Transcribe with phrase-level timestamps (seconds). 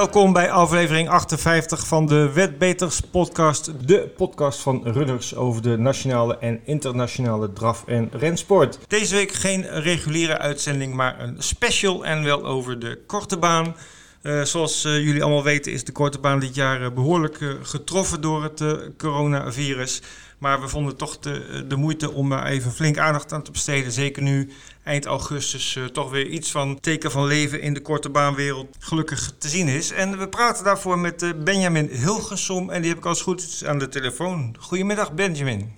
[0.00, 3.72] Welkom bij aflevering 58 van de Wetbeters podcast.
[3.86, 8.78] De podcast van runners over de nationale en internationale draf- en rensport.
[8.88, 13.76] Deze week geen reguliere uitzending, maar een special en wel over de korte baan.
[14.22, 18.20] Uh, zoals uh, jullie allemaal weten is de korte baan dit jaar uh, behoorlijk getroffen
[18.20, 18.64] door het
[18.98, 20.02] coronavirus.
[20.38, 23.92] Maar we vonden toch de, de moeite om er even flink aandacht aan te besteden.
[23.92, 24.50] Zeker nu
[24.90, 29.48] eind augustus toch weer iets van teken van leven in de korte baanwereld gelukkig te
[29.48, 29.92] zien is.
[29.92, 33.88] En we praten daarvoor met Benjamin Hilgersom en die heb ik als goed aan de
[33.88, 34.54] telefoon.
[34.58, 35.72] Goedemiddag Benjamin.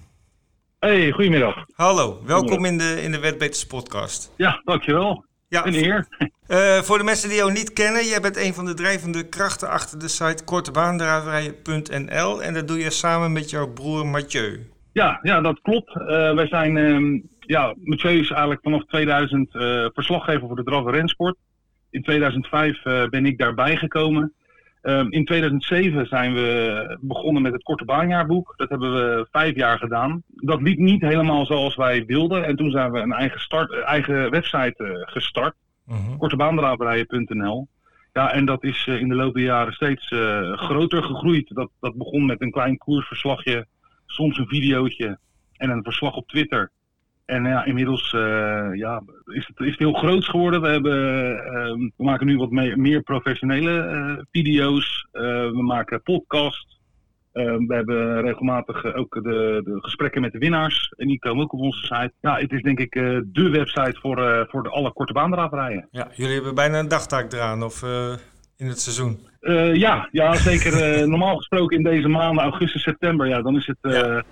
[0.79, 1.65] Hey, goedemiddag.
[1.75, 4.33] Hallo, welkom in de, in de Wetbeters podcast.
[4.37, 5.25] Ja, dankjewel.
[5.49, 6.07] Ja, een eer.
[6.49, 9.69] Uh, voor de mensen die jou niet kennen, jij bent een van de drijvende krachten
[9.69, 14.71] achter de site kortebaandraverijen.nl en dat doe je samen met jouw broer Mathieu.
[14.93, 15.97] Ja, ja dat klopt.
[15.97, 20.87] Uh, wij zijn, uh, ja, Mathieu is eigenlijk vanaf 2000 uh, verslaggever voor de draf-
[20.87, 21.37] en rensport.
[21.91, 24.33] In 2005 ben ik daarbij gekomen.
[24.83, 28.55] Ehm, in 2007 zijn we begonnen met het korte baanjaarboek.
[28.57, 30.23] Dat hebben we vijf jaar gedaan.
[30.27, 32.45] Dat liep niet helemaal zoals wij wilden.
[32.45, 35.55] En toen zijn we een eigen, start, eigen website uh, gestart.
[35.91, 35.97] Uh
[38.13, 40.07] Ja, en dat is uh, in de loop der jaren steeds
[40.53, 41.55] groter gegroeid.
[41.55, 43.67] Dat, dat begon met een klein koersverslagje,
[44.07, 45.19] soms een videootje
[45.57, 46.71] en een verslag op Twitter.
[47.33, 50.61] En ja, inmiddels uh, ja, is, het, is het heel groots geworden.
[50.61, 55.07] We, hebben, uh, we maken nu wat mee, meer professionele uh, video's.
[55.13, 56.81] we maken podcast.
[57.33, 60.95] we hebben regelmatig ook de, de, gesprekken met de winnaars.
[60.97, 62.13] En die komen ook op onze site.
[62.21, 62.93] Ja, het is denk ik
[63.33, 65.89] de website voor, voor de alle korte baandraverijen.
[65.91, 67.83] Ja, jullie hebben bijna een dagtaak eraan of
[68.57, 69.19] in het seizoen.
[69.75, 71.09] ja, ja, zeker.
[71.09, 73.79] normaal gesproken in deze maanden, augustus, september, ja, dan is het...
[73.81, 74.23] Ja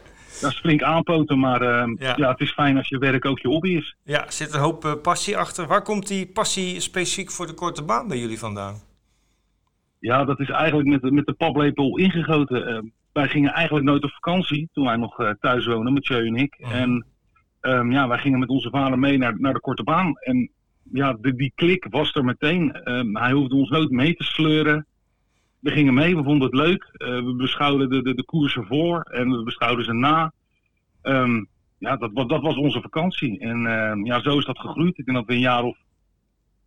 [0.40, 2.14] dat is flink aanpoten, maar uh, ja.
[2.16, 2.30] ja.
[2.30, 3.96] het is fijn als je werk ook je hobby is.
[4.04, 5.66] Ja, er zit een hoop uh, passie achter.
[5.66, 8.74] Waar komt die passie specifiek voor de korte baan bij jullie vandaan?
[9.98, 12.68] Ja, dat is eigenlijk met, de, met de paplepel ingegoten.
[12.68, 16.26] Uh, wij gingen eigenlijk nooit op vakantie toen wij nog uh, thuis woonden, met Jeu
[16.26, 16.58] en ik.
[16.58, 16.72] Mhm.
[16.72, 17.06] En
[17.60, 20.16] um, ja, wij gingen met onze vader mee naar, naar de korte baan.
[20.18, 20.50] En
[20.92, 22.90] ja, de, die klik was er meteen.
[22.90, 24.86] Um, hij hoefde ons nooit mee te sleuren
[25.60, 26.88] we gingen mee, we vonden het leuk.
[26.92, 30.32] Uh, we beschouwden de, de, de koersen voor en we beschouwden ze na.
[31.02, 31.48] Um,
[31.78, 33.38] ja, dat, dat was onze vakantie.
[33.38, 34.98] En uh, ja, zo is dat gegroeid.
[34.98, 35.76] Ik denk dat we een jaar of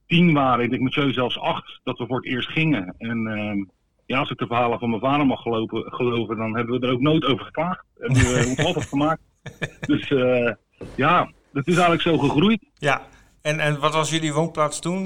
[0.07, 0.63] tien waren.
[0.63, 2.95] Ik denk met jou zelfs acht, dat we voor het eerst gingen.
[2.97, 3.65] En uh,
[4.05, 6.93] ja, als ik de verhalen van mijn vader mag gelopen, geloven, dan hebben we er
[6.93, 7.85] ook nooit over geklaagd.
[7.97, 9.21] Hebben we ons altijd gemaakt.
[9.87, 10.51] Dus uh,
[10.95, 12.63] ja, dat is eigenlijk zo gegroeid.
[12.73, 13.01] Ja,
[13.41, 15.03] en, en wat was jullie woonplaats toen?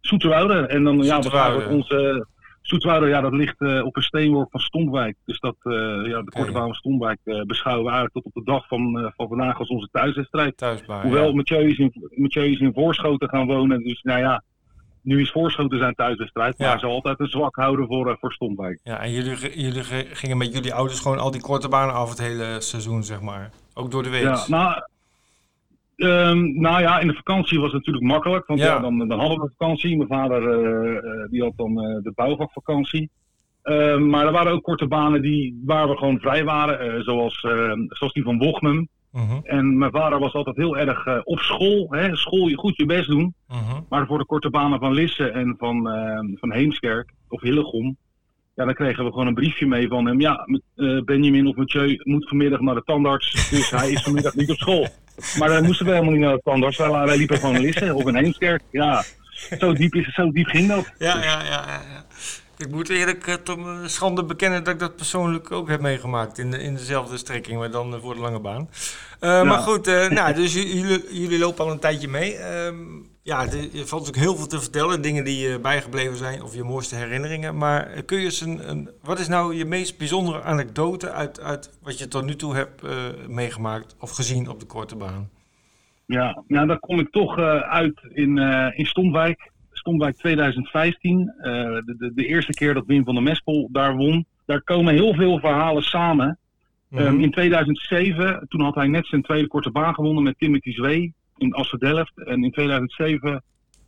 [0.00, 0.66] Zoeterwoude.
[0.66, 2.26] En dan ja, we onze
[2.68, 5.16] Zoetwoude, ja, dat ligt uh, op een steenworp van Stompwijk.
[5.24, 5.72] Dus dat, uh,
[6.06, 9.12] ja, de korte baan van Stompwijk uh, beschouwen we eigenlijk tot op de dag van,
[9.16, 10.60] van vandaag als onze thuiswedstrijd.
[11.02, 11.34] Hoewel ja.
[11.34, 13.82] Mathieu, is in, Mathieu is in Voorschoten gaan wonen.
[13.82, 14.42] Dus nou ja,
[15.02, 16.58] nu is Voorschoten zijn thuiswedstrijd.
[16.58, 16.72] Maar ja.
[16.72, 18.80] hij zal altijd een zwak houden voor, voor Stompwijk.
[18.82, 22.20] Ja, en jullie, jullie gingen met jullie ouders gewoon al die korte banen af het
[22.20, 23.50] hele seizoen, zeg maar.
[23.74, 24.22] Ook door de week.
[24.22, 24.82] Ja, nou,
[25.98, 28.66] Um, nou ja, in de vakantie was het natuurlijk makkelijk, want ja.
[28.66, 29.96] ja dan, dan, hadden we vakantie.
[29.96, 33.10] Mijn vader uh, die had dan uh, de bouwvakvakantie.
[33.64, 37.80] Uh, maar er waren ook korte banen die, waar we gewoon vrij waren, zoals, ehm,
[37.88, 38.88] zoals die van Wochnum.
[39.12, 39.38] -huh.
[39.42, 43.34] En mijn vader was altijd heel erg op school, hè, school, goed je best doen.
[43.46, 43.78] -huh.
[43.88, 45.88] Maar voor de korte banen van Lisse en van,
[46.34, 47.96] van Heemskerk of Hillegom,
[48.58, 50.20] ja, dan kregen we gewoon een briefje mee van hem.
[50.20, 54.50] Ja, uh, Benjamin of Mathieu moet vanmiddag naar de tandarts, dus hij is vanmiddag niet
[54.50, 54.88] op school.
[55.38, 56.76] Maar dan moesten we helemaal niet naar de tandarts.
[56.76, 58.62] Wij, wij liepen gewoon lissen op een Heemskerk.
[58.70, 59.04] Ja,
[59.58, 60.92] zo diep, is, zo diep ging dat.
[60.98, 61.64] Ja, ja, ja.
[61.66, 62.04] ja.
[62.56, 66.38] Ik moet eerlijk uh, tot mijn schande bekennen dat ik dat persoonlijk ook heb meegemaakt.
[66.38, 68.68] In, de, in dezelfde strekking, maar dan uh, voor de lange baan.
[69.20, 69.44] Uh, ja.
[69.44, 72.36] Maar goed, nou, dus jullie, jullie lopen al een tijdje mee.
[72.36, 72.76] Ehm,
[73.28, 75.02] ja, er valt natuurlijk heel veel te vertellen.
[75.02, 77.56] Dingen die je bijgebleven zijn of je mooiste herinneringen.
[77.56, 81.78] Maar kun je eens een, een wat is nou je meest bijzondere anekdote uit, uit
[81.82, 82.90] wat je tot nu toe hebt uh,
[83.28, 85.28] meegemaakt of gezien op de korte baan?
[86.06, 89.50] Ja, nou daar kom ik toch uh, uit in, uh, in Stomwijk.
[89.72, 91.34] Stomwijk 2015.
[91.42, 94.26] De, de, de, eerste keer dat Wim van der Mespel daar won.
[94.46, 96.38] Daar komen heel veel verhalen samen.
[96.88, 97.06] Mm -hmm.
[97.06, 101.14] um, in 2007, toen had hij net zijn tweede korte baan gewonnen met Timothy Zwee
[101.36, 102.24] in Assen-Delft.
[102.24, 103.42] En in 2007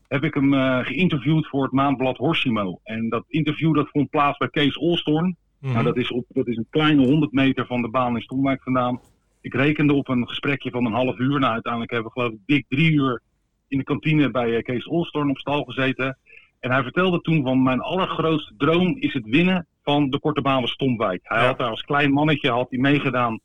[0.08, 2.80] heb ik hem uh, geïnterviewd voor het maandblad Horsimo.
[2.84, 5.24] En dat interview dat vond plaats bij Kees Olstorn.
[5.24, 5.72] Mm -hmm.
[5.72, 8.62] nou, dat, is op, dat is een kleine 100 meter van de baan in Stomwijk
[8.62, 9.00] vandaan.
[9.40, 11.38] Ik rekende op een gesprekje van een half uur.
[11.38, 13.22] Nou, uiteindelijk hebben we geloof ik dik drie uur
[13.68, 16.18] in de kantine bij uh, Kees Olstorn op stal gezeten.
[16.60, 20.60] En hij vertelde toen van mijn allergrootste droom is het winnen van de korte baan
[20.60, 21.20] van Stomwijk.
[21.22, 21.46] Hij ja.
[21.46, 23.40] had daar als klein mannetje had hij meegedaan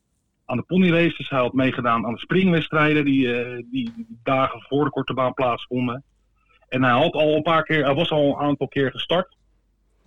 [0.45, 1.29] aan de ponyraces.
[1.29, 6.03] Hij had meegedaan aan de springwedstrijden die, uh, die dagen voor de korte baan plaatsvonden.
[6.69, 9.35] En hij, had al een paar keer, hij was al een aantal keer gestart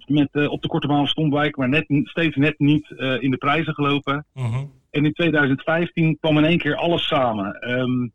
[0.07, 3.37] met, uh, op de Korte Baan Stompwijk, maar net, steeds net niet uh, in de
[3.37, 4.27] prijzen gelopen.
[4.35, 4.65] Mhm.
[4.91, 7.55] En in 2015 kwam in één keer alles samen.
[7.55, 8.09] Ehm,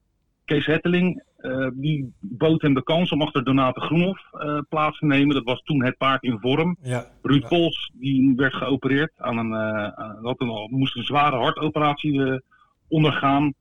[0.46, 4.30] Kees Hetteling, uh, die bood hem de kans om achter Donate Groenhoff
[4.70, 5.36] plaats te nemen.
[5.36, 6.78] Dat was toen het paard in vorm.
[6.82, 7.06] Ja.
[7.22, 7.48] Ruud Ja.
[7.48, 9.54] Pols, die werd geopereerd aan een,
[10.22, 12.42] had een, moest een zware hartoperatie
[12.88, 13.54] ondergaan.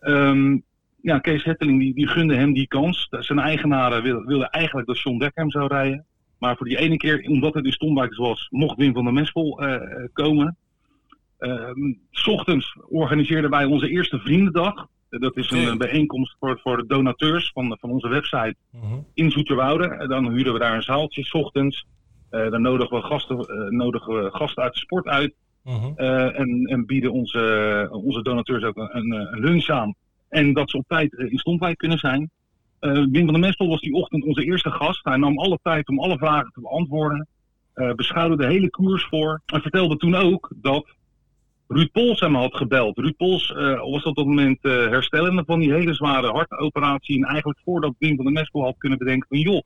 [0.00, 0.62] Um,
[1.02, 3.06] ja, Kees Hetteling die, die gunde hem die kans.
[3.10, 6.06] Zijn eigenaren wilden, wilden eigenlijk dat John Dekker zou rijden.
[6.38, 9.62] Maar voor die ene keer, omdat het in Stomwijk was, mocht Wim van der Mespel
[9.64, 9.80] uh,
[10.12, 10.56] komen.
[11.38, 11.70] Uh,
[12.10, 14.86] s ochtends organiseerden wij onze eerste vriendendag.
[15.10, 15.76] Dat is een okay.
[15.76, 19.06] bijeenkomst voor, voor de donateurs van, van onze website mm -hmm.
[19.14, 20.06] in Zoeterwoude.
[20.08, 21.86] Dan huren we daar een zaaltje s ochtends.
[22.30, 23.36] Uh, dan nodigen we, gasten,
[23.76, 25.34] nodigen we gasten uit de sport uit.
[25.68, 25.96] -hmm.
[25.96, 29.94] en, en, bieden onze, onze donateurs ook een, een, lunch aan.
[30.28, 32.30] En dat ze op tijd in Stompwijk kunnen zijn.
[32.80, 35.04] Uh, Wim van der Mespel was die ochtend onze eerste gast.
[35.04, 37.26] Hij nam alle tijd om alle vragen te beantwoorden.
[37.74, 39.40] Uh, beschouwde de hele koers voor.
[39.46, 40.96] En vertelde toen ook dat
[41.68, 42.98] Ruud Pols hem had gebeld.
[42.98, 47.16] Ruud Pols uh, was op dat moment herstellende van die hele zware hartoperatie.
[47.16, 49.38] En eigenlijk voordat Wim van der Mespel had kunnen bedenken van...
[49.38, 49.62] joh,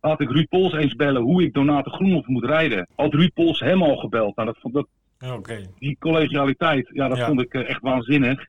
[0.00, 2.88] laat ik Ruud Pols eens bellen hoe ik Donate Groenhoff moet rijden.
[2.96, 4.36] Had Ruud Pols hem al gebeld.
[4.36, 4.86] Nou, dat, dat,
[5.32, 5.68] okay.
[5.78, 7.26] Die collegialiteit, ja, dat ja.
[7.26, 8.46] vond ik echt waanzinnig.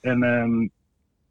[0.00, 0.22] En...
[0.22, 0.70] Um,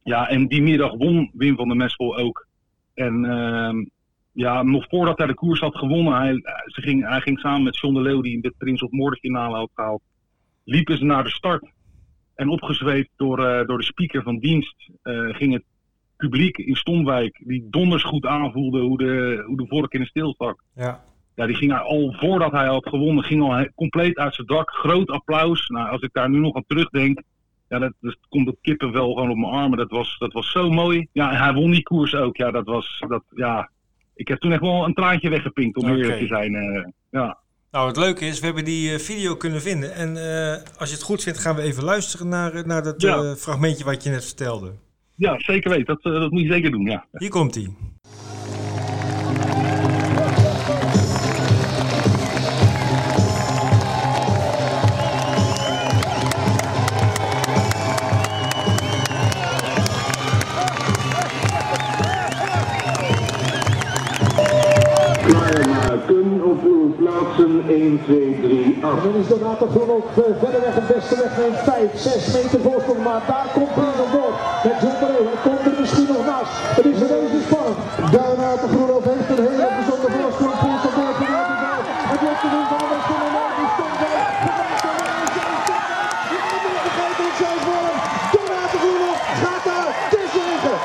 [0.04, 2.48] ja, en die middag won Wim van der Mespel ook.
[2.94, 3.86] En uh,
[4.32, 6.34] ja, nog voordat hij de koers had gewonnen, hij,
[6.66, 9.56] ze ging, hij ging samen met John de Leeuw, die de Prins of Moorde finale
[9.56, 10.02] had gehaald,
[10.64, 11.72] liepen ze naar de start.
[12.36, 15.64] En opgezweept door, uh, door de speaker van dienst uh, ging het
[16.18, 20.34] publiek in Stomwijk, die donders goed aanvoelde hoe de, hoe de vork in de steel
[20.34, 20.64] stak.
[20.76, 21.04] Ja.
[21.36, 24.70] Ja, die ging al voordat hij had gewonnen, ging al compleet uit zijn dak.
[24.72, 25.68] Groot applaus.
[25.68, 27.22] Nou, als ik daar nu nog aan terugdenk,
[27.70, 29.78] ja, dat, dat komt op kippenvel gewoon op mijn armen.
[29.78, 31.08] Dat was, dat was zo mooi.
[31.12, 32.38] Ja, en hij won die koers ook.
[32.38, 33.70] Ja, dat was, dat, ja.
[34.16, 35.98] Ik heb toen echt wel een traantje weggepinkt, om Oké.
[35.98, 36.54] eerlijk te zijn.
[36.54, 37.38] Uh, ja.
[37.74, 39.94] Nou, het leuke is, we hebben die uh, video kunnen vinden.
[39.96, 43.36] En uh, als je het goed vindt, gaan we even luisteren naar, naar dat Ja.
[43.36, 44.72] fragmentje wat je net vertelde.
[45.16, 45.86] ja, zeker weten.
[45.86, 47.06] Dat, dat moet je zeker doen, ja.
[47.12, 47.74] Hier komt hij.
[66.64, 69.04] Uw plaatsen 1, 2, 3, af.
[69.04, 73.04] Dan is Donato Groenhoff uh, verder weg het beste weg neemt 5, 6 meter voorsprong.
[73.04, 74.34] Maar daar komt Bruno door.
[74.66, 75.10] Met John de.
[75.30, 76.54] Hij komt er misschien nog naast.
[76.78, 77.78] Het is reuze spannend.
[78.14, 80.56] Donato Groenhoff heeft een hele bijzondere voorsprong.
[80.64, 81.82] Poort de boord van de bal.
[82.12, 83.54] Het wordt de win van de West van de Noord.
[83.60, 84.22] Die stond bij.
[88.34, 90.80] Donato Groenhoff gaat daar tussen liggen.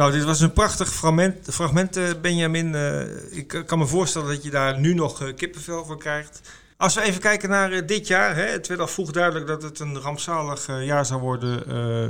[0.00, 2.72] Nou, dit was een prachtig fragment, fragment uh, Benjamin.
[2.74, 6.60] Uh, ik kan me voorstellen dat je daar nu nog kippenvel van krijgt.
[6.76, 8.34] Als we even kijken naar dit jaar.
[8.34, 11.62] Hè, het werd al vroeg duidelijk dat het een rampzalig jaar zou worden.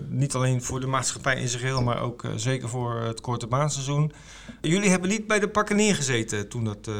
[0.08, 4.12] niet alleen voor de maatschappij in zijn geheel, maar ook zeker voor het korte baanseizoen.
[4.60, 6.90] Jullie hebben niet bij de pakken neergezeten toen dat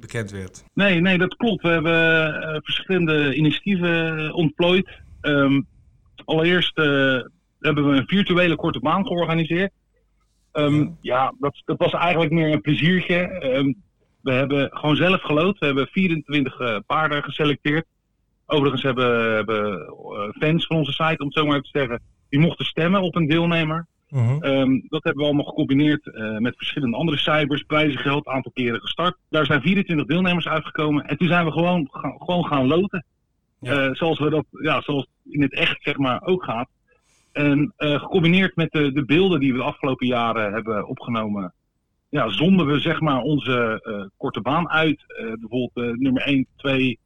[0.00, 0.64] bekend werd.
[0.74, 1.62] Nee, nee, dat klopt.
[1.62, 4.88] We hebben verschillende initiatieven ontplooid.
[5.22, 5.66] Um,
[6.24, 6.76] allereerst
[7.60, 9.72] hebben we een virtuele korte baan georganiseerd.
[10.52, 13.44] Um, ja, dat, dat, was eigenlijk meer een pleziertje.
[13.56, 13.82] Um,
[14.20, 15.58] we hebben gewoon zelf gelood.
[15.58, 17.86] We hebben 24 uh, paarden geselecteerd.
[18.46, 22.40] Overigens hebben, hebben uh, fans van onze site, om het zo maar te zeggen, die
[22.40, 23.86] mochten stemmen op een deelnemer.
[24.10, 24.58] Uh -huh.
[24.58, 29.16] um, dat hebben we allemaal gecombineerd uh, met verschillende andere cijfers, prijzengeld, aantal keren gestart.
[29.28, 31.04] Daar zijn 24 deelnemers uitgekomen.
[31.04, 33.04] En toen zijn we gewoon, gaan, gewoon gaan loten.
[33.60, 33.94] Ja.
[33.94, 36.68] zoals, we dat, ja, zoals in het echt zeg maar ook gaat.
[37.38, 41.54] En uh, gecombineerd met de, de, beelden die we de afgelopen jaren hebben opgenomen,
[42.08, 45.04] ja, zonden we zeg maar onze uh, korte baan uit.
[45.08, 46.98] Uh, bijvoorbeeld nummer 1, 2,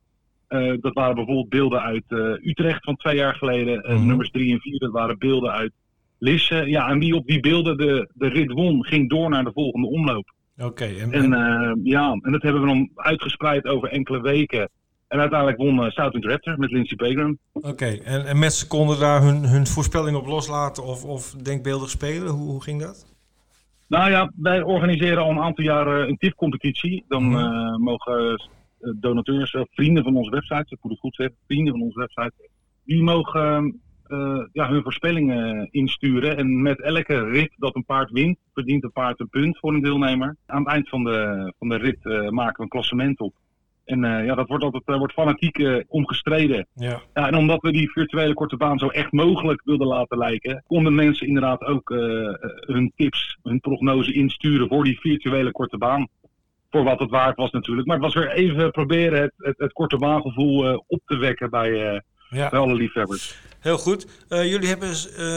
[0.81, 2.05] dat waren bijvoorbeeld beelden uit
[2.43, 3.79] Utrecht van twee jaar geleden.
[3.79, 3.93] Mhm.
[3.93, 4.07] -hmm.
[4.07, 5.73] Nummers 3 en 4, dat waren beelden uit
[6.19, 6.65] Lisse.
[6.67, 9.87] Ja, en wie op die beelden de, de rit won, ging door naar de volgende
[9.87, 10.33] omloop.
[10.57, 10.67] Oké.
[10.67, 14.69] Okay, en, en ja, en dat hebben we dan uitgespreid over enkele weken.
[15.13, 17.39] En uiteindelijk won uh, Southwind Raptor met Lindsey Pegram.
[17.53, 18.01] Oké, okay.
[18.05, 22.29] en, en mensen konden daar hun, hun voorspelling op loslaten of, of denkbeeldig spelen?
[22.29, 23.07] Hoe, hoe ging dat?
[23.89, 27.05] Nou ja, wij organiseren al een aantal jaren een TIF-competitie.
[27.09, 27.73] Dan mm -hmm.
[27.73, 28.31] uh, mogen
[28.81, 32.33] uh, donateurs, vrienden van onze website, ik moet het goed zeggen, vrienden van onze website,
[32.85, 33.81] die mogen
[34.53, 36.37] ja, hun voorspellingen insturen.
[36.37, 39.83] En met elke rit dat een paard wint, verdient een paard een punt voor een
[39.83, 40.37] deelnemer.
[40.47, 43.35] Aan het eind van de, van de rit maken we een klassement op.
[43.85, 46.67] En eh, ja, dat wordt altijd uh, wordt fanatiek uh, omgestreden.
[46.75, 47.01] Ja.
[47.15, 50.95] Ja, en omdat we die virtuele korte baan zo echt mogelijk wilden laten lijken, konden
[50.95, 51.89] mensen inderdaad ook
[52.67, 56.09] hun tips, hun prognose insturen voor die virtuele korte baan.
[56.71, 57.87] Voor wat het waard was natuurlijk.
[57.87, 62.03] Maar het was weer even proberen het, het, het korte baangevoel op te wekken bij,
[62.31, 62.49] ja.
[62.49, 63.41] bij alle liefhebbers.
[63.61, 64.25] Heel goed.
[64.29, 64.95] jullie hebben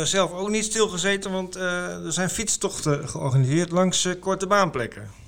[0.08, 5.25] zelf ook niet stilgezeten, want er zijn fietstochten georganiseerd langs korte baanplekken.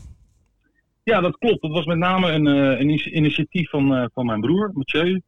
[1.07, 1.61] Ja, dat klopt.
[1.61, 5.21] Dat was met name een, uh, een initiatief van, uh, van mijn broer, Mathieu.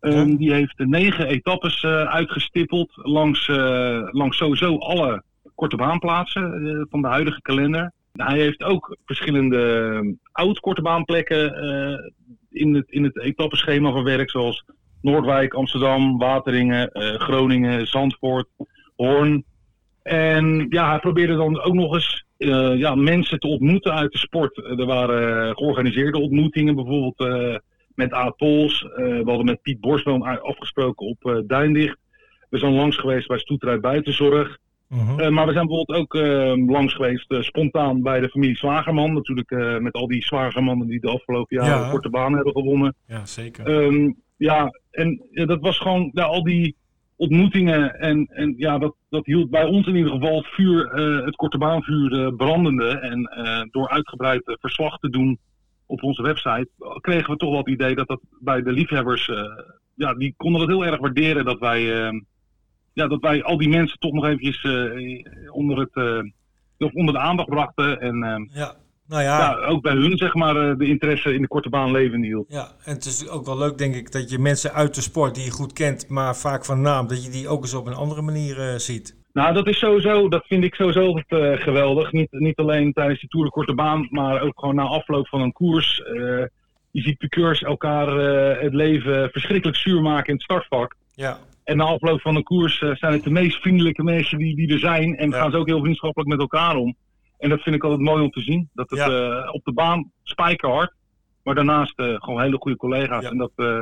[0.00, 0.36] Um, ja.
[0.36, 3.46] Die heeft negen etappes uh, uitgestippeld langs,
[4.10, 5.22] langs sowieso alle
[5.54, 7.92] korte baanplaatsen van de huidige kalender.
[8.12, 11.54] Hij heeft ook verschillende oud-korte baanplekken
[12.50, 14.64] in, het, in het etappeschema verwerkt, zoals
[15.00, 18.48] Noordwijk, Amsterdam, Wateringen, Groningen, Zandvoort,
[18.96, 19.44] Hoorn.
[20.02, 24.18] En ja, hij probeerde dan ook nog eens uh, ja, mensen te ontmoeten uit de
[24.18, 24.56] sport.
[24.56, 27.56] Er waren georganiseerde ontmoetingen, bijvoorbeeld uh,
[27.94, 28.82] met Aad Pols.
[28.82, 31.96] Uh, we hadden met Piet Borsboom afgesproken op Duindicht.
[32.50, 34.58] We zijn langs geweest bij Stoeterij Buitenzorg.
[34.88, 35.28] -huh.
[35.28, 36.14] maar we zijn bijvoorbeeld ook
[36.70, 39.12] langs geweest spontaan bij de familie Zwagerman.
[39.12, 41.90] Natuurlijk met al die Zwagermannen die de afgelopen jaren Ja.
[41.90, 42.94] korte baan hebben gewonnen.
[43.06, 43.66] Ja, zeker.
[43.66, 46.76] Ehm, ja, en dat was gewoon ja, al die
[47.22, 48.00] ontmoetingen.
[48.00, 51.36] En, en ja, dat, dat hield bij ons in ieder geval het vuur, eh, het
[51.36, 52.88] korte baanvuur eh, brandende.
[52.88, 55.38] En eh, door uitgebreid verslag te doen
[55.86, 56.68] op onze website,
[57.00, 59.30] kregen we toch wel het idee dat dat bij de liefhebbers,
[59.94, 61.82] ja, die konden dat heel erg waarderen dat wij,
[62.92, 64.64] ja, dat wij al die mensen toch nog eventjes
[65.50, 68.00] onder, het, onder de aandacht brachten.
[68.00, 68.74] En Ja,
[69.12, 71.90] nou ja, ja, ook bij hun zeg maar eh, de interesse in de korte baan
[71.90, 72.46] levend hield.
[72.48, 75.34] ja, en het is ook wel leuk denk ik dat je mensen uit de sport
[75.34, 77.94] die je goed kent, maar vaak van naam, dat je die ook eens op een
[77.94, 79.16] andere manier eh, ziet.
[79.32, 82.12] Nou, dat is sowieso, dat vind ik sowieso altijd eh, geweldig.
[82.12, 85.40] Niet, niet alleen tijdens die Tour de Korte Baan, maar ook gewoon na afloop van
[85.40, 85.96] een koers.
[86.90, 88.06] Je ziet piqueurs elkaar
[88.62, 90.96] het leven verschrikkelijk zuur maken in het startvak.
[91.14, 94.72] Ja, En na afloop van een koers zijn het de meest vriendelijke mensen die, die
[94.72, 95.16] er zijn.
[95.16, 95.36] En Ja.
[95.38, 96.96] gaan ze ook heel vriendschappelijk met elkaar om.
[97.42, 98.70] En dat vind ik altijd mooi om te zien.
[98.74, 99.06] Dat het Ja.
[99.42, 100.92] eh, op de baan spijkerhard,
[101.42, 103.24] maar daarnaast eh, gewoon hele goede collega's.
[103.30, 103.80] En dat, eh,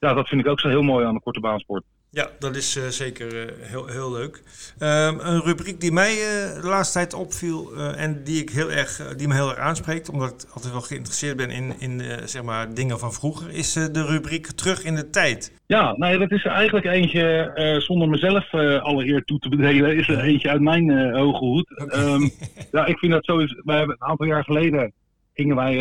[0.00, 1.84] ja, dat vind ik ook zo heel mooi aan de korte baansport.
[2.14, 4.42] Ja dat is eh, zeker eh, heel, heel leuk.
[4.78, 9.14] Ehm, een rubriek die mij eh, de laatste tijd opviel en die, ik heel erg,
[9.16, 12.74] die me heel erg aanspreekt, omdat ik altijd wel geïnteresseerd ben in, in zeg maar
[12.74, 15.60] dingen van vroeger, is de rubriek Terug in de Tijd.
[15.66, 17.52] Ja, nou ja, dat is eigenlijk eentje,
[17.86, 21.90] zonder mezelf eh alle eer toe te bedelen, is er eentje uit mijn hoge hoed.
[21.90, 22.28] Ehm,
[22.72, 24.92] ja, ik vind dat sowieso, wij hebben een aantal jaar geleden
[25.34, 25.76] gingen wij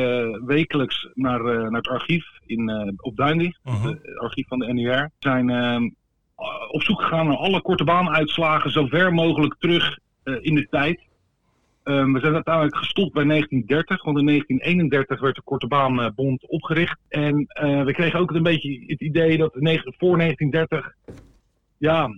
[0.46, 3.88] wekelijks naar, naar het archief in, op Duindicht, Mhm.
[3.88, 4.66] het archief van de.
[4.74, 5.90] We zijn ehm,
[6.72, 11.02] op zoek gegaan naar alle korte baanuitslagen zo ver mogelijk terug eh, in de tijd.
[11.84, 17.00] Ehm, we zijn uiteindelijk gestopt bij 1930, want in 1931 werd de Korte Baanbond opgericht.
[17.10, 19.52] En eh, we kregen ook een beetje het idee dat
[19.98, 20.94] voor 1930,
[21.78, 22.18] ja,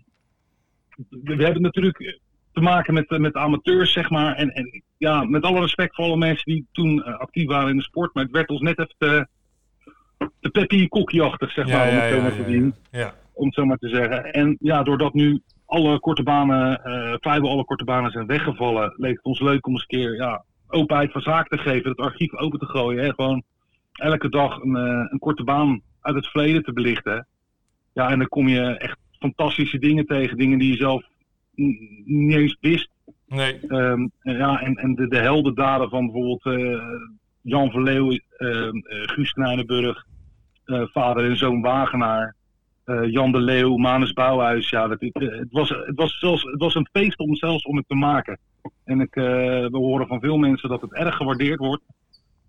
[1.09, 2.19] we hebben natuurlijk
[2.55, 4.35] te maken met, eh, met amateurs, zeg maar.
[4.35, 7.77] En, en ja, met alle respect voor alle mensen die toen eh, actief waren in
[7.77, 9.27] de sport, maar het werd ons net even te,
[10.39, 13.13] te peppy kokkiachtig, zeg maar, om het zo maar te zien ja.
[13.35, 14.33] Om het zo maar te zeggen.
[14.33, 19.15] En ja, doordat nu alle korte banen, eh, vrijwel alle korte banen zijn weggevallen, leek
[19.15, 22.33] het ons leuk om eens een keer ja, openheid van zaken te geven, het archief
[22.33, 23.03] open te gooien.
[23.03, 23.13] Hè?
[23.13, 23.43] Gewoon
[23.93, 27.27] elke dag een, eh, een korte baan uit het verleden te belichten.
[27.93, 31.03] Ja, en dan kom je echt fantastische dingen tegen, dingen die je zelf
[32.05, 32.89] niet eens wist.
[33.27, 36.81] Nee, Ehm, en ja, en, en de, de heldendaden van bijvoorbeeld eh,
[37.41, 40.05] Jan Verleeuw, ehm, eh, Guus Knijnenburg,
[40.65, 42.35] eh, vader en zoon Wagenaar,
[42.85, 44.69] eh, Jan de Leeuw, Manus Bouwhuis.
[44.69, 47.77] Ja, dat, het, het, was, het, was zelfs, het was een feest om zelfs om
[47.77, 48.39] het te maken.
[48.83, 51.83] En ik, eh, we horen van veel mensen dat het erg gewaardeerd wordt.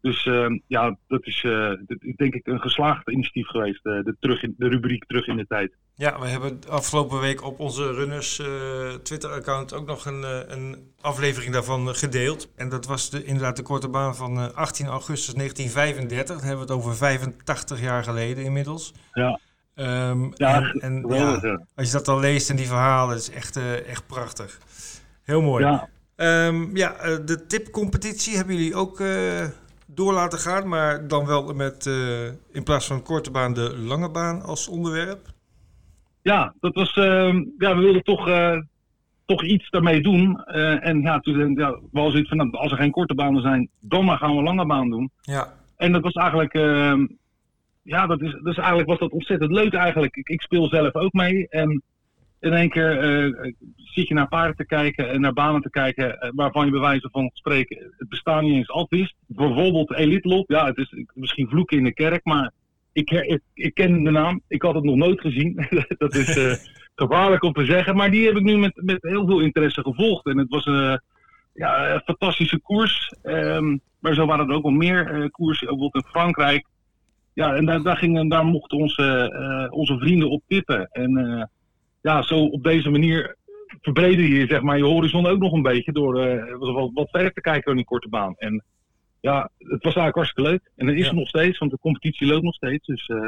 [0.01, 3.87] Dus ehm, ja, dat is eh, dit denk ik een geslaagd initiatief geweest.
[3.87, 5.73] eh, de, terug in, de rubriek Terug in de Tijd.
[5.95, 10.77] Ja, we hebben afgelopen week op onze Runners eh, Twitter-account ook nog een, eh, een
[11.01, 12.53] aflevering daarvan eh, gedeeld.
[12.57, 16.37] En dat was de, inderdaad de korte baan van eh, 18 augustus 1935.
[16.37, 18.93] Dan hebben we het over 85 jaar geleden inmiddels.
[19.13, 19.41] Ja.
[19.77, 23.89] Ehm, Ja, en, ja, als je dat dan leest en die verhalen, is echt, eh,
[23.89, 24.59] echt prachtig.
[25.23, 25.65] Heel mooi.
[25.65, 29.45] Ja, Ehm, ja, eh, de tipcompetitie hebben jullie ook eh,
[29.87, 31.87] door laten gaan, maar dan wel met
[32.53, 35.27] in plaats van korte baan de lange baan als onderwerp.
[36.23, 38.29] Ja, dat was, ehm, ja, we wilden toch,
[39.27, 40.45] toch iets daarmee doen.
[40.81, 43.69] En ja, toen ja, we hadden zoiets van, nou, als er geen korte banen zijn,
[43.81, 45.11] dan maar gaan we lange baan doen.
[45.21, 46.53] Ja, En dat was eigenlijk,
[47.87, 50.17] ja, dat is, dus eigenlijk was dat ontzettend leuk eigenlijk.
[50.17, 51.49] Ik, ik speel zelf ook mee.
[51.49, 51.83] En
[52.41, 56.33] in één keer uh, zit je naar paarden te kijken en naar banen te kijken
[56.35, 59.15] waarvan je bij wijze van spreken het bestaan niet eens afwist.
[59.27, 62.53] Bijvoorbeeld Elite Lot, ja, het is misschien vloeken in de kerk, maar
[62.93, 64.41] ik, ik, ik, ken de naam.
[64.49, 65.67] Ik had het nog nooit gezien.
[65.99, 66.53] dat is uh,
[67.03, 67.97] gevaarlijk om te zeggen.
[67.97, 70.27] Maar die heb ik nu met, met heel veel interesse gevolgd.
[70.27, 70.97] En het was uh,
[71.53, 73.15] ja, een fantastische koers.
[73.23, 76.67] Um, maar zo waren er ook wel meer koersen, bijvoorbeeld in Frankrijk.
[77.37, 80.89] Ja, en daar, daar, gingen, daar mochten onze, onze vrienden op tippen.
[80.91, 81.51] En
[82.03, 83.37] ja, zo op deze manier
[83.81, 86.15] verbreden je zeg maar, je horizon ook nog een beetje door
[86.59, 88.35] wat, wat verder te kijken in die korte baan.
[88.37, 88.65] En
[89.21, 90.71] ja, het was eigenlijk hartstikke leuk.
[90.77, 91.13] En dat is ja.
[91.13, 92.87] nog steeds, want de competitie loopt nog steeds.
[92.87, 93.19] Dus uh,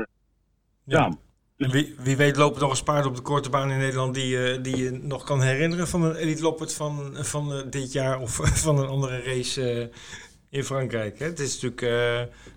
[0.85, 0.99] ja.
[0.99, 1.13] ja.
[1.57, 4.37] En wie, wie weet lopen nog eens paarden op de korte baan in Nederland die,
[4.37, 8.41] uh, die je nog kan herinneren van een Elite Loppert van, van dit jaar of
[8.65, 9.91] van een andere race
[10.51, 11.19] in Frankrijk.
[11.19, 11.27] Hè?
[11.27, 11.83] Het is natuurlijk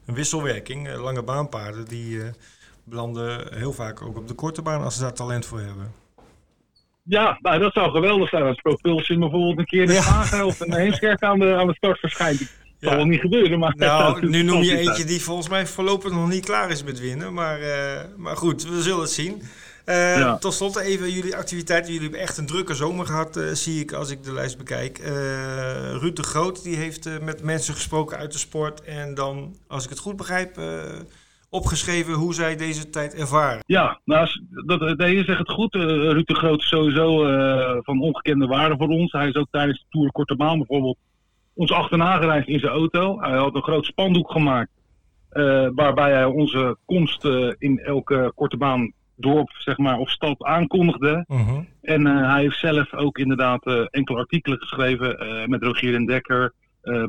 [0.05, 0.95] een wisselwerking.
[0.95, 2.21] lange baanpaarden die
[2.83, 5.93] belanden heel vaak ook op de korte baan als ze daar talent voor hebben.
[7.03, 10.45] Ja, nou, dat zou geweldig zijn als Propulsion bijvoorbeeld een keer in de ja.
[10.45, 12.39] of een Heemskerk aan de, aan de start verschijnt.
[12.39, 13.59] Dat zal wel niet gebeuren.
[13.59, 16.99] Maar nou, nu noem je eentje die volgens mij voorlopig nog niet klaar is met
[16.99, 17.33] winnen.
[17.33, 19.41] Maar, uh, maar goed, we zullen het zien.
[19.91, 20.37] Uh, ja.
[20.37, 21.93] Tot slot even jullie activiteiten.
[21.93, 24.97] Jullie hebben echt een drukke zomer gehad, uh, zie ik als ik de lijst bekijk.
[25.99, 28.83] Ruud de Groot die heeft met mensen gesproken uit de sport.
[28.83, 30.59] En dan, als ik het goed begrijp,
[31.49, 33.63] opgeschreven hoe zij deze tijd ervaren.
[33.65, 34.27] Ja, nou,
[34.65, 35.75] dat, je zegt het goed.
[35.75, 37.17] Ruud de Groot is sowieso
[37.81, 39.11] van ongekende waarde voor ons.
[39.11, 40.97] Hij is ook tijdens de Tour Korte Maan bijvoorbeeld
[41.53, 43.19] ons achterna gereisd in zijn auto.
[43.19, 44.71] Hij had een groot spandoek gemaakt.
[45.33, 50.43] Uh, waarbij hij onze komst uh, in elke korte baan dorp zeg maar, of stad
[50.43, 51.25] aankondigde.
[51.27, 51.59] Uh -huh.
[51.81, 55.17] En uh, hij heeft zelf ook inderdaad enkele artikelen geschreven
[55.49, 56.53] met Rogier en Dekker,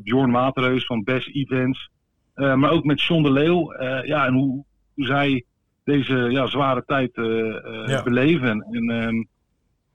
[0.02, 1.90] Bjorn Waterreus van Best Events.
[2.35, 3.73] maar ook met John de Leeuw.
[4.04, 4.64] ja, en hoe,
[4.95, 5.45] hoe zij
[5.85, 7.11] deze ja, zware tijd
[7.87, 8.02] ja.
[8.02, 8.62] beleven.
[8.71, 9.25] En ehm,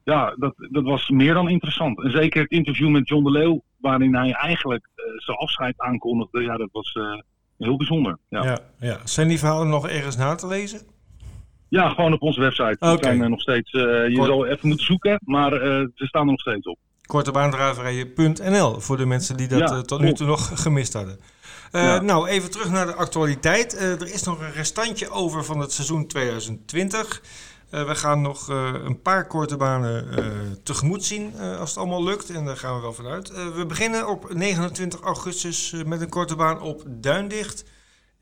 [0.03, 2.03] ja, dat, dat was meer dan interessant.
[2.03, 6.41] En zeker het interview met John de Leeuw waarin hij eigenlijk zijn afscheid aankondigde.
[6.41, 6.93] Ja, dat was
[7.57, 8.17] heel bijzonder.
[8.29, 8.43] Ja.
[8.43, 8.97] Ja, ja.
[9.03, 10.81] Zijn die verhalen nog ergens na te lezen?
[11.69, 12.77] Ja, gewoon op onze website.
[12.79, 12.95] Okay.
[12.95, 14.27] Die zijn nog steeds, uh, je Kort...
[14.27, 15.51] zal even moeten zoeken, maar
[15.95, 16.77] ze staan er nog steeds op.
[17.05, 21.19] Kortebaandraverijen.nl voor de mensen die dat ja, tot nu toe nog gemist hadden.
[21.71, 22.01] Ja.
[22.01, 23.81] Nou, even terug naar de actualiteit.
[23.81, 27.21] er is nog een restantje over van het seizoen 2020.
[27.71, 30.25] Uh, we gaan nog uh, een paar korte banen uh,
[30.63, 32.29] tegemoet zien als het allemaal lukt.
[32.29, 33.53] En daar gaan we wel vanuit.
[33.55, 37.65] we beginnen op 29 augustus met een korte baan op Duindicht.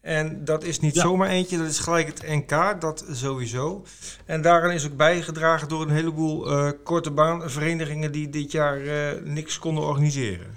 [0.06, 1.02] En dat is niet ja.
[1.02, 3.84] zomaar eentje, dat is gelijk het NK, dat sowieso.
[4.26, 6.46] En daaraan is ook bijgedragen door een heleboel
[6.84, 8.80] korte baanverenigingen die dit jaar
[9.24, 10.48] niks konden organiseren.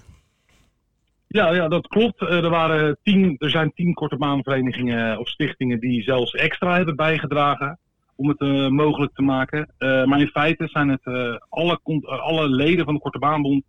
[1.28, 2.20] Ja, ja, dat klopt.
[2.20, 7.78] er, waren tien, er zijn tien korte baanverenigingen of stichtingen die zelfs extra hebben bijgedragen
[8.16, 9.74] om het uh, mogelijk te maken.
[9.78, 13.64] Uh, maar in feite zijn het uh, alle, alle leden van de Korte Baanbond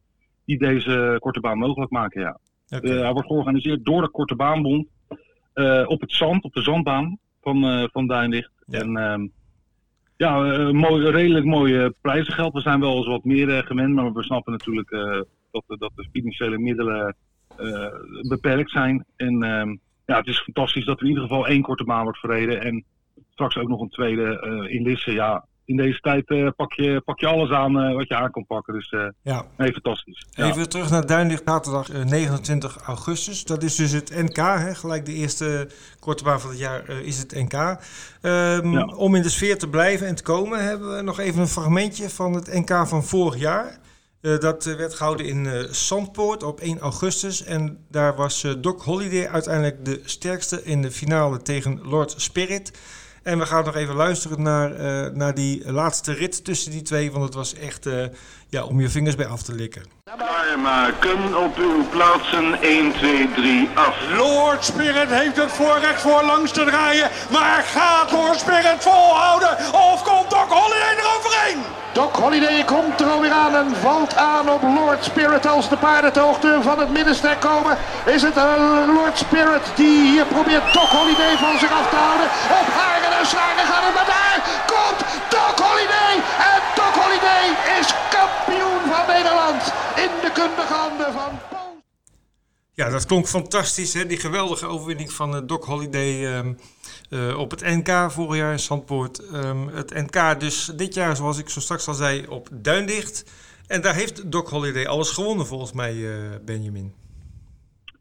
[0.46, 2.40] die deze Korte Baan mogelijk maken, ja.
[2.70, 2.98] Okay.
[2.98, 4.88] hij wordt georganiseerd door de Korte Baanbond
[5.86, 8.52] op het zand, op de zandbaan van, van Duinlicht.
[8.66, 8.80] Ja.
[8.80, 9.28] En ehm,
[10.18, 10.42] ja,
[10.72, 12.54] mooi, redelijk mooie prijzengeld.
[12.54, 14.90] We zijn wel eens wat meer gewend, maar we snappen natuurlijk
[15.52, 17.16] dat, dat de financiële middelen
[18.28, 19.06] beperkt zijn.
[19.16, 22.20] En ehm, ja, het is fantastisch dat er in ieder geval één korte baan wordt
[22.20, 22.62] verreden.
[22.62, 22.84] En
[23.30, 25.12] straks ook nog een tweede in Lisse.
[25.12, 28.32] Ja, in deze tijd uh, pak, je, pak je alles aan uh, wat je aan
[28.32, 28.74] kan pakken.
[28.74, 29.46] Dus ja.
[29.58, 30.26] nee, fantastisch.
[30.30, 30.48] Ja.
[30.48, 33.44] Even terug naar Duinlicht, zaterdag 29 augustus.
[33.44, 34.76] Dat is dus het NK, hè?
[34.76, 37.54] gelijk de eerste korte baan van het jaar is het NK.
[38.22, 38.86] Um, ja.
[38.86, 42.10] Om in de sfeer te blijven en te komen hebben we nog even een fragmentje
[42.10, 43.80] van het NK van vorig jaar.
[44.22, 47.44] Uh, dat werd gehouden in uh, Zandpoort op 1 augustus.
[47.44, 52.72] En daar was uh, Doc Holiday uiteindelijk de sterkste in de finale tegen Lord Spirit.
[53.24, 57.12] En we gaan nog even luisteren naar, uh, naar die laatste rit tussen die twee.
[57.12, 58.06] Want het was echt uh,
[58.48, 59.84] ja, om je vingers bij af te likken.
[60.40, 63.96] Maken op uw plaatsen 1, 2, 3, af.
[64.18, 67.10] Lord Spirit heeft het voorrecht voor langs te draaien.
[67.30, 69.58] Maar gaat Lord Spirit volhouden?
[69.72, 71.64] Of komt Doc Holiday eroverheen?
[71.94, 75.48] Doc Holiday komt er alweer aan en valt aan op Lord Spirit.
[75.48, 78.44] Als de paarden ter hoogte van het middenstek komen, is het uh,
[78.96, 82.28] Lord Spirit die hier probeert Doc Holiday van zich af te houden.
[82.60, 84.40] Op haren en slagen gaat het, maar daar
[84.74, 85.00] komt
[85.30, 86.14] Doc Holiday.
[86.54, 87.46] En Doc Holiday
[87.80, 89.62] is kampioen van Nederland
[89.96, 91.32] in de kundige handen van
[92.74, 94.06] Ja, dat klonk fantastisch, hè?
[94.06, 96.58] die geweldige overwinning van uh, Doc Holiday um,
[97.10, 99.34] uh, op het NK vorig jaar in Zandpoort.
[99.34, 103.32] Um, het NK dus dit jaar, zoals ik zo straks al zei, op Duindicht.
[103.68, 106.12] En daar heeft Doc Holiday alles gewonnen volgens mij, uh,
[106.46, 106.94] Benjamin.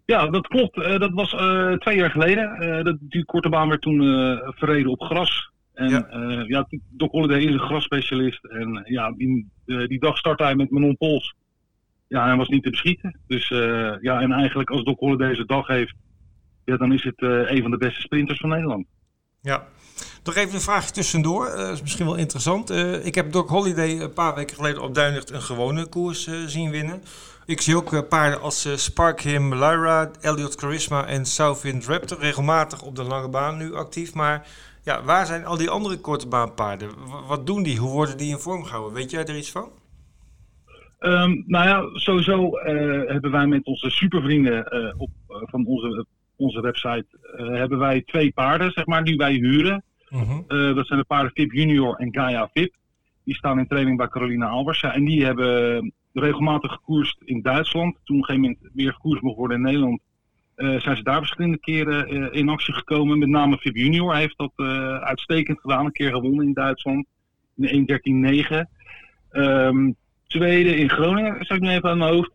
[0.04, 0.74] Ja, dat klopt.
[0.74, 1.30] dat was
[1.78, 2.84] twee jaar geleden.
[2.84, 3.98] dat, die korte baan werd toen
[4.56, 5.50] verreden op gras.
[5.78, 6.06] En Ja.
[6.10, 8.44] ja, ja Doc Holliday is een grasspecialist.
[8.44, 11.34] En ja, die, eh, die dag startte hij met Manon Pols.
[12.08, 13.20] Ja, hij was niet te beschieten.
[13.26, 15.94] Dus eh, ja, en eigenlijk als Doc Holliday zijn dag heeft,
[16.64, 18.86] ja, dan is het eh, een van de beste sprinters van Nederland.
[19.42, 19.66] Ja.
[20.24, 21.46] Nog even een vraagje tussendoor.
[21.46, 22.70] Eh, Dat is misschien wel interessant.
[22.70, 26.34] Eh, ik heb Doc Holiday een paar weken geleden op Duinlicht een gewone koers eh,
[26.46, 27.02] zien winnen.
[27.46, 32.82] Ik zie ook eh, paarden als eh, Sparkhim, Lyra, Elliot Charisma en Southwind Raptor regelmatig
[32.82, 34.14] op de lange baan nu actief.
[34.14, 34.46] Maar
[34.82, 36.90] ja, waar zijn al die andere korte baanpaarden?
[37.26, 37.78] Wat doen die?
[37.78, 38.92] Hoe worden die in vorm gehouden?
[38.94, 39.70] Weet jij er iets van?
[40.98, 46.06] Ehm, nou ja, sowieso eh, hebben wij met onze supervrienden eh, op, eh, van onze,
[46.36, 47.06] onze website
[47.36, 49.84] hebben wij twee paarden, zeg maar, die wij huren.
[50.08, 50.74] Mhm.
[50.74, 52.74] Dat zijn de paarden Vip Junior en Gaia Vip.
[53.24, 54.80] Die staan in training bij Carolina Albers.
[54.80, 57.96] Ja, en die hebben regelmatig gekoerst in Duitsland.
[58.04, 60.00] Toen op een gegeven moment weer gekoerst mocht worden in Nederland.
[60.56, 63.18] zijn ze daar verschillende keren in actie gekomen.
[63.18, 64.52] Met name Vip Junior heeft dat
[65.02, 65.84] uitstekend gedaan.
[65.84, 67.06] Een keer gewonnen in Duitsland.
[67.56, 68.00] In de
[68.62, 68.70] 1.13.9.
[69.30, 69.90] Ehm
[70.28, 72.30] tweede in Groningen, zat ik nu even aan mijn hoofd.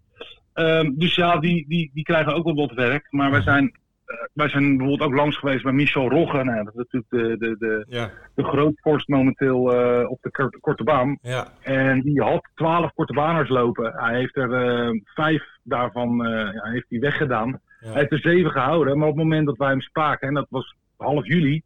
[0.54, 3.08] Ehm, dus ja, die, die, die krijgen ook wel wat werk.
[3.10, 3.66] Maar wij zijn,
[4.06, 6.44] eh, wij zijn bijvoorbeeld ook langs geweest bij Michel Rogge.
[6.44, 10.60] Nou, dat is natuurlijk de, de, de, Ja, de grootvorst momenteel eh, op de kort-
[10.60, 11.18] korte baan.
[11.22, 13.94] ja, En die had twaalf korte baners lopen.
[13.96, 17.60] Hij heeft er eh, vijf daarvan eh, ja, heeft hij weggedaan.
[17.80, 18.98] Hij heeft er zeven gehouden.
[18.98, 21.62] Maar op het moment dat wij hem spraken, en dat was half juli,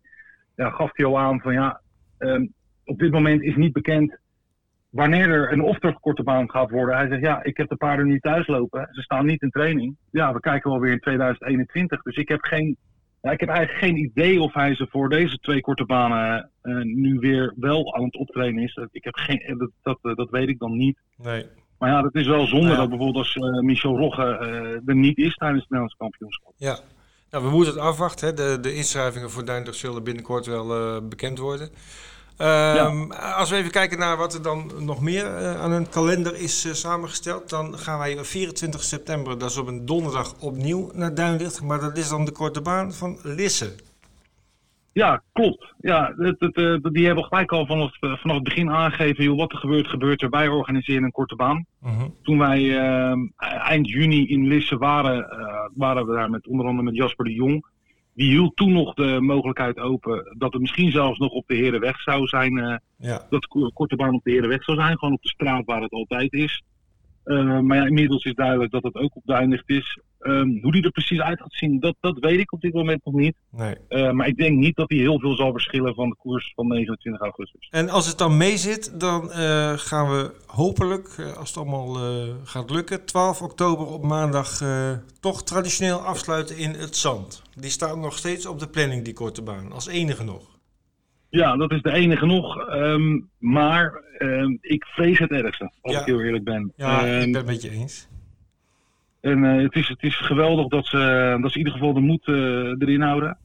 [0.55, 1.81] ja, gaf hij al aan van ja,
[2.17, 2.45] ehm,
[2.85, 4.17] op dit moment is niet bekend
[4.97, 6.97] wanneer er een opdracht korte baan gaat worden.
[6.97, 8.87] Hij zegt ja, ik heb de paarden niet thuis lopen.
[8.91, 9.95] Ze staan niet in training.
[10.11, 12.01] Ja, we kijken wel weer in 2021.
[12.01, 12.77] Dus ik heb geen
[13.21, 16.75] ja, ik heb eigenlijk geen idee of hij ze voor deze twee korte banen eh,
[16.81, 18.79] nu weer wel aan het optrainen is.
[18.91, 20.99] Ik heb geen, eh, dat, dat, eh, dat weet ik dan niet.
[21.17, 21.45] Nee.
[21.79, 22.81] Maar ja, dat is wel zonde Nou ja.
[22.81, 24.23] dat bijvoorbeeld als Michel Rogge
[24.85, 26.53] er niet is tijdens het Nederlands kampioenschap.
[26.55, 26.79] Ja,
[27.29, 28.27] nou, we moeten het afwachten.
[28.27, 28.33] Hè.
[28.33, 31.69] De, de inschrijvingen voor Duindorf zullen binnenkort wel bekend worden.
[32.37, 36.35] Ehm, Als we even kijken naar wat er dan nog meer eh, aan hun kalender
[36.35, 40.91] is eh, samengesteld, dan gaan wij op 24 september, dat is op een donderdag, opnieuw
[40.93, 41.61] naar Duinlicht.
[41.61, 43.75] Maar dat is dan de korte baan van Lisse.
[44.97, 45.73] Ja, klopt.
[45.79, 49.51] Ja, het, het, eh, die hebben gelijk al vanaf, vanaf het begin aangegeven, joh, wat
[49.51, 50.29] er gebeurt, gebeurt er.
[50.29, 51.65] Wij organiseren een korte baan.
[51.81, 52.07] Mhm.
[52.23, 53.13] Toen wij eh,
[53.67, 57.33] eind juni in Lisse waren, eh, waren we daar met onder andere met Jasper de
[57.33, 57.65] Jong.
[58.17, 62.01] Die hield toen nog de mogelijkheid open dat het misschien zelfs nog op de Herenweg
[62.01, 62.57] zou zijn.
[62.57, 64.97] eh, Ja, dat de ko- korte baan op de Herenweg zou zijn.
[64.97, 66.63] Gewoon op de straat waar het altijd is.
[67.23, 69.99] Eh, maar ja, inmiddels is duidelijk dat het ook op Duinlicht is.
[70.19, 73.05] Ehm, hoe die er precies uit gaat zien, dat, dat weet ik op dit moment
[73.05, 73.35] nog niet.
[73.51, 73.75] nee.
[73.87, 76.67] Eh, maar ik denk niet dat hij heel veel zal verschillen van de koers van
[76.67, 77.67] 29 augustus.
[77.71, 81.95] En als het dan mee zit, dan eh, gaan we hopelijk, eh, als het allemaal
[81.95, 84.61] eh, gaat lukken, 12 oktober op maandag
[85.19, 87.41] toch traditioneel afsluiten in het zand.
[87.55, 90.55] Die staat nog steeds op de planning, die korte baan, als enige nog.
[91.29, 92.67] Ja, dat is de enige nog.
[92.67, 95.99] Ehm, maar ehm, ik vrees het ergste, als Ja.
[95.99, 96.73] ik heel eerlijk ben.
[96.75, 98.07] Ja, Ehm, ik ben het met je eens.
[99.27, 100.97] En eh, het, is, het is geweldig dat ze,
[101.41, 102.35] dat ze in ieder geval de moed eh,
[102.81, 103.37] erin houden.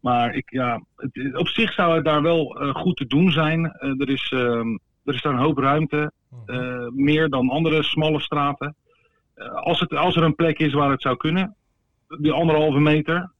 [0.00, 3.64] Maar ik, ja, het, op zich zou het daar wel eh, goed te doen zijn.
[3.78, 4.68] Er, is, ehm,
[5.04, 6.12] er is daar een hoop ruimte.
[6.46, 8.76] eh, meer dan andere smalle straten.
[9.54, 11.56] Als, het, als er een plek is waar het zou kunnen,
[12.18, 13.30] die anderhalve meter,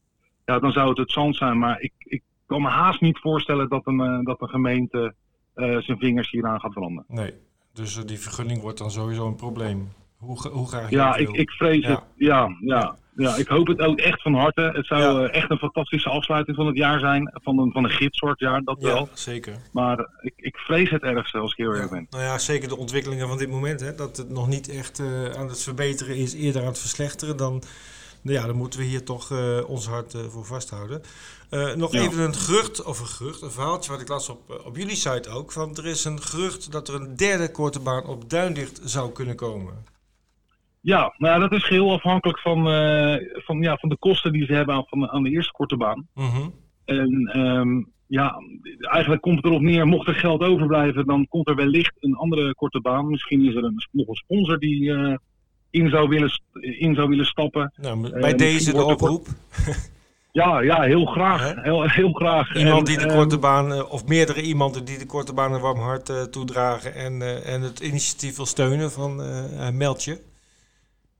[0.45, 1.57] ja, dan zou het het zand zijn.
[1.59, 5.13] Maar ik, ik kan me haast niet voorstellen dat een, dat een gemeente
[5.55, 7.05] zijn vingers hieraan gaat veranderen.
[7.07, 7.33] Nee,
[7.73, 9.87] dus die vergunning wordt dan sowieso een probleem.
[10.19, 11.89] Hoe, graag je Ja, ik, ik vrees Ja.
[11.89, 11.99] het.
[12.15, 14.61] Ja, ja, ja, ik hoop het ook echt van harte.
[14.73, 15.27] Het zou Ja.
[15.27, 17.31] eh, echt een fantastische afsluiting van het jaar zijn.
[17.43, 19.09] Van een, van een gidssoort jaar, dat Ja, wel.
[19.13, 19.57] zeker.
[19.71, 21.89] Maar ik, ik vrees het ergste als ik heel Ja.
[21.89, 22.07] ben.
[22.09, 23.79] Nou ja, zeker de ontwikkelingen van dit moment.
[23.79, 27.37] Hè, dat het nog niet echt eh, aan het verbeteren is, eerder aan het verslechteren.
[27.37, 27.61] Dan,
[28.21, 31.01] nou ja, dan moeten we hier toch eh, ons hart voor vasthouden.
[31.49, 32.01] Eh, nog Ja.
[32.01, 35.29] even een gerucht, of een gerucht, een verhaaltje wat ik las op, op jullie site
[35.29, 35.51] ook.
[35.51, 39.35] Van, er is een gerucht dat er een derde korte baan op Duindicht zou kunnen
[39.35, 39.73] komen.
[40.81, 43.15] Ja, nou dat is geheel afhankelijk van, eh,
[43.45, 46.07] van, ja, van de kosten die ze hebben aan, van, aan de eerste korte baan.
[46.13, 46.49] Mhm.
[46.85, 48.35] En ehm, ja,
[48.79, 52.55] eigenlijk komt het erop neer, mocht er geld overblijven, dan komt er wellicht een andere
[52.55, 53.09] korte baan.
[53.09, 55.15] Misschien is er een, nog een sponsor die eh,
[55.69, 56.31] in, zou willen,
[56.79, 57.73] in zou willen stappen.
[57.81, 59.27] Nou, Eh, bij deze de oproep.
[60.31, 61.55] Ja, ja, heel graag.
[61.55, 62.55] Heel, heel graag.
[62.55, 65.61] Iemand En, die de ehm, korte baan, of meerdere iemanden die de korte baan een
[65.61, 69.21] warm hart toedragen en, en het initiatief wil steunen van
[69.77, 70.28] meld je.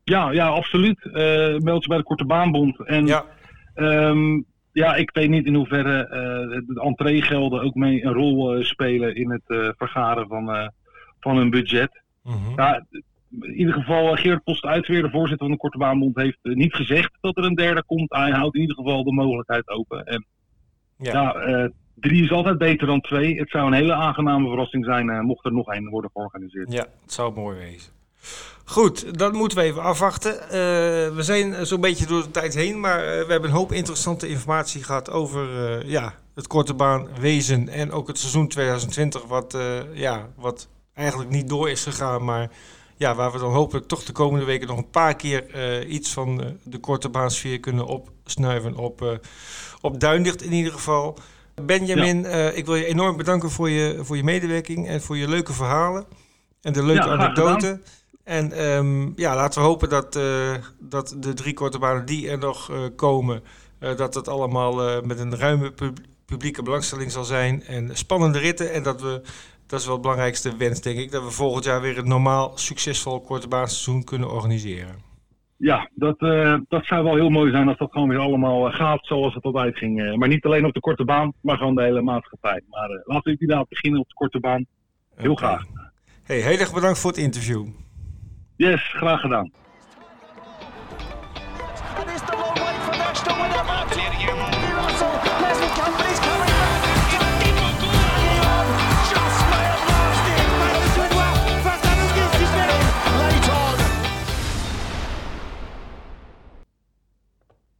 [0.09, 1.09] Ja, ja, absoluut.
[1.13, 2.79] Eh meld je bij de Korte Baanbond.
[2.85, 3.25] En Ja,
[3.73, 4.41] Ehm,
[4.71, 9.15] ja, ik weet niet in hoeverre eh, de entreegelden ook mee een rol eh, spelen
[9.15, 10.71] in het vergaren van,
[11.19, 12.01] van een budget.
[12.23, 12.53] Mhm.
[12.55, 12.85] Ja,
[13.41, 17.11] in ieder geval, Geert Post Uitweer, de voorzitter van de Korte Baanbond, heeft niet gezegd
[17.21, 18.13] dat er een derde komt.
[18.13, 20.05] Hij houdt in ieder geval de mogelijkheid open.
[20.05, 20.25] En
[20.97, 21.11] Ja.
[21.11, 23.39] ja, drie is altijd beter dan twee.
[23.39, 26.71] Het zou een hele aangename verrassing zijn uh, mocht er nog één worden georganiseerd.
[26.71, 27.91] Ja, het zou mooi wezen.
[28.69, 30.33] Goed, dat moeten we even afwachten.
[30.33, 30.49] Uh,
[31.15, 34.27] we zijn zo'n beetje door de tijd heen, maar uh, we hebben een hoop interessante
[34.27, 35.47] informatie gehad over
[35.87, 39.57] ja, het korte baan wezen en ook het seizoen 2020, wat,
[39.93, 42.51] ja, wat eigenlijk niet door is gegaan, maar
[42.97, 46.57] ja, waar we dan hopelijk toch de komende weken nog een paar keer iets van
[46.63, 49.19] de korte baansfeer kunnen opsnuiven op,
[49.81, 51.17] op Duindicht in ieder geval.
[51.61, 52.49] Benjamin, ja.
[52.49, 56.05] ik wil je enorm bedanken voor je, voor je medewerking en voor je leuke verhalen
[56.61, 57.83] en de leuke ja, anekdoten.
[58.29, 62.37] En um, ja, laten we hopen dat, uh, dat de drie korte banen die er
[62.37, 63.43] nog uh, komen,
[63.79, 67.63] uh, dat het allemaal met een ruime pub publieke belangstelling zal zijn.
[67.63, 68.73] En spannende ritten.
[68.73, 69.21] En dat we,
[69.67, 72.51] dat is wel het belangrijkste wens, denk ik, dat we volgend jaar weer een normaal
[72.55, 74.95] succesvol korte baanseizoen kunnen organiseren.
[75.57, 76.19] Ja, dat,
[76.67, 79.77] dat zou wel heel mooi zijn als dat gewoon weer allemaal gaat zoals het altijd
[79.77, 80.15] ging.
[80.15, 82.61] maar niet alleen op de korte baan, maar gewoon de hele maatschappij.
[82.69, 84.65] Maar laten we inderdaad beginnen op de korte baan.
[85.15, 85.49] Heel okay.
[85.49, 85.65] graag.
[86.23, 87.65] Hey, heel erg bedankt voor het interview.
[88.59, 89.51] Yes, graag gedaan.